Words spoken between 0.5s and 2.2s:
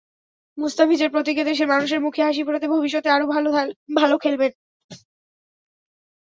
মুস্তাফিজের প্রতিজ্ঞা, দেশের মানুষের